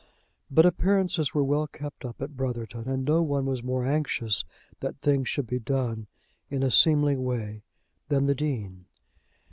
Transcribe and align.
But 0.49 0.65
appearances 0.65 1.35
were 1.35 1.43
well 1.43 1.67
kept 1.67 2.05
up 2.05 2.23
at 2.23 2.35
Brotherton, 2.35 2.89
and 2.89 3.05
no 3.05 3.21
one 3.21 3.45
was 3.45 3.61
more 3.61 3.85
anxious 3.85 4.43
that 4.79 4.97
things 4.99 5.29
should 5.29 5.45
be 5.45 5.59
done 5.59 6.07
in 6.49 6.63
a 6.63 6.71
seemly 6.71 7.15
way 7.15 7.61
than 8.09 8.25
the 8.25 8.33
Dean. 8.33 8.85